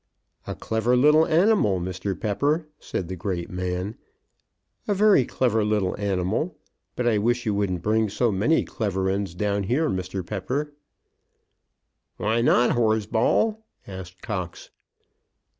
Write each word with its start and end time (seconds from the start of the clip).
"A 0.47 0.55
clever 0.55 0.97
little 0.97 1.27
animal, 1.27 1.79
Mr. 1.79 2.19
Pepper," 2.19 2.67
said 2.79 3.07
the 3.07 3.15
great 3.15 3.51
man, 3.51 3.99
"a 4.87 4.95
very 4.95 5.25
clever 5.25 5.63
little 5.63 5.95
animal; 5.99 6.57
but 6.95 7.05
I 7.05 7.19
wish 7.19 7.45
you 7.45 7.53
wouldn't 7.53 7.83
bring 7.83 8.09
so 8.09 8.31
many 8.31 8.63
clever 8.65 9.11
un's 9.11 9.35
down 9.35 9.61
here, 9.61 9.91
Mr. 9.91 10.25
Pepper." 10.25 10.73
"Why 12.17 12.41
not, 12.41 12.71
Horsball?" 12.71 13.63
asked 13.85 14.23
Cox. 14.23 14.71